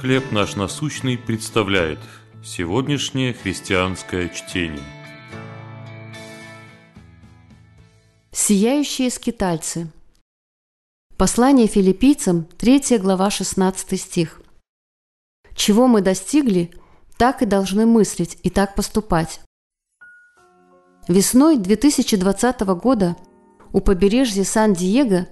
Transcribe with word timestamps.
«Хлеб 0.00 0.30
наш 0.30 0.56
насущный» 0.56 1.16
представляет 1.16 1.98
сегодняшнее 2.44 3.32
христианское 3.32 4.28
чтение. 4.28 4.84
Сияющие 8.30 9.10
скитальцы. 9.10 9.90
Послание 11.16 11.66
филиппийцам, 11.66 12.44
3 12.58 12.98
глава, 12.98 13.30
16 13.30 13.98
стих. 13.98 14.42
«Чего 15.54 15.86
мы 15.86 16.02
достигли, 16.02 16.74
так 17.16 17.40
и 17.40 17.46
должны 17.46 17.86
мыслить 17.86 18.36
и 18.42 18.50
так 18.50 18.74
поступать». 18.74 19.40
Весной 21.08 21.56
2020 21.56 22.60
года 22.82 23.16
у 23.72 23.80
побережья 23.80 24.44
Сан-Диего 24.44 25.26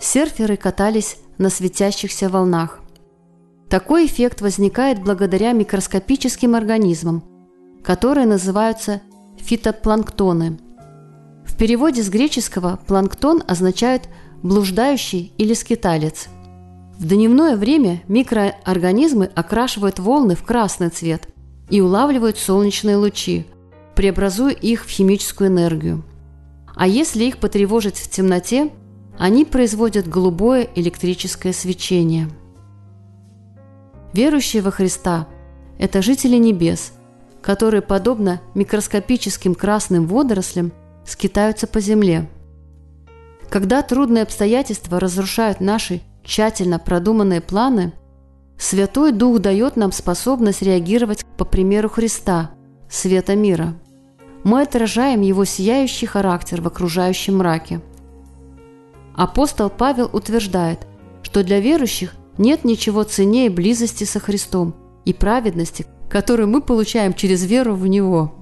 серферы 0.00 0.56
катались 0.56 1.18
на 1.38 1.48
светящихся 1.48 2.28
волнах. 2.28 2.79
Такой 3.70 4.06
эффект 4.06 4.40
возникает 4.40 5.00
благодаря 5.00 5.52
микроскопическим 5.52 6.56
организмам, 6.56 7.22
которые 7.84 8.26
называются 8.26 9.00
фитопланктоны. 9.38 10.58
В 11.44 11.56
переводе 11.56 12.02
с 12.02 12.08
греческого 12.08 12.80
планктон 12.88 13.44
означает 13.46 14.08
блуждающий 14.42 15.32
или 15.38 15.54
скиталец. 15.54 16.26
В 16.98 17.06
дневное 17.06 17.56
время 17.56 18.02
микроорганизмы 18.08 19.30
окрашивают 19.36 20.00
волны 20.00 20.34
в 20.34 20.42
красный 20.42 20.88
цвет 20.88 21.28
и 21.70 21.80
улавливают 21.80 22.38
солнечные 22.38 22.96
лучи, 22.96 23.46
преобразуя 23.94 24.52
их 24.52 24.84
в 24.84 24.88
химическую 24.88 25.48
энергию. 25.48 26.02
А 26.74 26.88
если 26.88 27.22
их 27.22 27.38
потревожить 27.38 27.98
в 27.98 28.10
темноте, 28.10 28.72
они 29.16 29.44
производят 29.44 30.08
голубое 30.08 30.68
электрическое 30.74 31.52
свечение. 31.52 32.28
Верующие 34.12 34.62
во 34.62 34.70
Христа– 34.70 35.26
это 35.78 36.02
жители 36.02 36.36
небес, 36.36 36.92
которые, 37.42 37.82
подобно 37.82 38.40
микроскопическим 38.54 39.54
красным 39.54 40.06
водорослям, 40.06 40.72
скитаются 41.06 41.66
по 41.66 41.80
земле. 41.80 42.28
Когда 43.48 43.82
трудные 43.82 44.22
обстоятельства 44.22 45.00
разрушают 45.00 45.60
наши 45.60 46.02
тщательно 46.24 46.78
продуманные 46.78 47.40
планы, 47.40 47.92
Святой 48.58 49.12
Дух 49.12 49.38
дает 49.38 49.76
нам 49.76 49.90
способность 49.90 50.62
реагировать 50.62 51.24
по 51.38 51.44
примеру 51.44 51.88
Христа, 51.88 52.50
света 52.90 53.34
мира. 53.34 53.74
Мы 54.44 54.62
отражаем 54.62 55.22
Его 55.22 55.44
сияющий 55.44 56.06
характер 56.06 56.60
в 56.60 56.66
окружающем 56.66 57.38
мраке– 57.38 57.80
Апостол 59.20 59.68
Павел 59.68 60.08
утверждает, 60.12 60.86
что 61.22 61.44
для 61.44 61.60
верующих 61.60 62.14
нет 62.40 62.64
ничего 62.64 63.04
ценнее 63.04 63.50
близости 63.50 64.04
со 64.04 64.18
Христом 64.18 64.74
и 65.04 65.12
праведности, 65.12 65.86
которую 66.08 66.48
мы 66.48 66.62
получаем 66.62 67.12
через 67.12 67.44
веру 67.44 67.74
в 67.74 67.86
Него. 67.86 68.34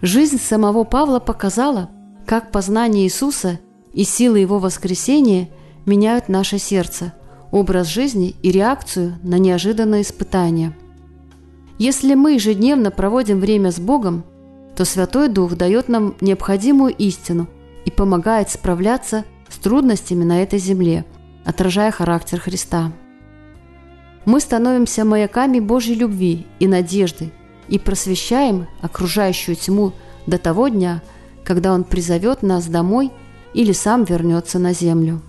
Жизнь 0.00 0.38
самого 0.38 0.84
Павла 0.84 1.18
показала, 1.18 1.90
как 2.26 2.52
познание 2.52 3.04
Иисуса 3.04 3.58
и 3.92 4.04
силы 4.04 4.38
Его 4.38 4.58
воскресения 4.58 5.50
меняют 5.84 6.28
наше 6.28 6.58
сердце, 6.58 7.12
образ 7.50 7.88
жизни 7.88 8.36
и 8.40 8.52
реакцию 8.52 9.18
на 9.22 9.38
неожиданные 9.38 10.02
испытания. 10.02 10.76
Если 11.78 12.14
мы 12.14 12.34
ежедневно 12.34 12.92
проводим 12.92 13.40
время 13.40 13.72
с 13.72 13.80
Богом, 13.80 14.24
то 14.76 14.84
Святой 14.84 15.28
Дух 15.28 15.56
дает 15.56 15.88
нам 15.88 16.14
необходимую 16.20 16.94
истину 16.94 17.48
и 17.84 17.90
помогает 17.90 18.48
справляться 18.48 19.24
с 19.48 19.58
трудностями 19.58 20.22
на 20.22 20.42
этой 20.42 20.60
земле, 20.60 21.04
отражая 21.44 21.90
характер 21.90 22.40
Христа. 22.40 22.92
Мы 24.24 24.40
становимся 24.40 25.04
маяками 25.04 25.58
Божьей 25.58 25.94
любви 25.94 26.46
и 26.58 26.68
надежды 26.68 27.32
и 27.68 27.78
просвещаем 27.78 28.68
окружающую 28.80 29.56
тьму 29.56 29.92
до 30.26 30.38
того 30.38 30.68
дня, 30.68 31.02
когда 31.44 31.72
Он 31.72 31.84
призовет 31.84 32.42
нас 32.42 32.66
домой 32.66 33.10
или 33.54 33.72
сам 33.72 34.04
вернется 34.04 34.58
на 34.58 34.72
землю. 34.72 35.20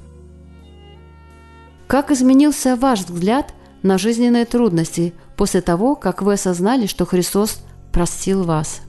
Как 1.88 2.12
изменился 2.12 2.76
ваш 2.76 3.02
взгляд 3.02 3.54
на 3.82 3.98
жизненные 3.98 4.46
трудности 4.46 5.14
после 5.36 5.62
того, 5.62 5.96
как 5.96 6.22
вы 6.22 6.34
осознали, 6.34 6.86
что 6.86 7.06
Христос 7.06 7.64
простил 7.92 8.44
вас? 8.44 8.82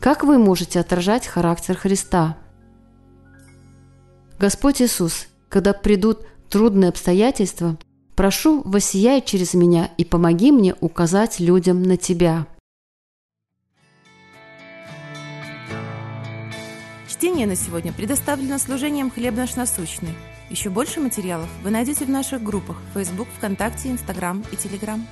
Как 0.00 0.24
вы 0.24 0.38
можете 0.38 0.80
отражать 0.80 1.26
характер 1.26 1.76
Христа– 1.76 2.36
Господь 4.42 4.82
Иисус, 4.82 5.28
когда 5.52 5.74
придут 5.74 6.20
трудные 6.48 6.88
обстоятельства, 6.88 7.76
прошу, 8.16 8.62
воссияй 8.62 9.20
через 9.20 9.52
меня 9.52 9.90
и 9.98 10.04
помоги 10.04 10.50
мне 10.50 10.74
указать 10.80 11.40
людям 11.40 11.82
на 11.82 11.98
Тебя. 11.98 12.46
Чтение 17.06 17.46
на 17.46 17.54
сегодня 17.54 17.92
предоставлено 17.92 18.58
служением 18.58 19.10
«Хлеб 19.10 19.36
наш 19.36 19.54
насущный». 19.54 20.14
Еще 20.48 20.70
больше 20.70 21.00
материалов 21.00 21.48
вы 21.62 21.70
найдете 21.70 22.06
в 22.06 22.10
наших 22.10 22.42
группах 22.42 22.78
Facebook, 22.94 23.28
ВКонтакте, 23.36 23.90
Инстаграм 23.90 24.42
и 24.52 24.56
Телеграм. 24.56 25.06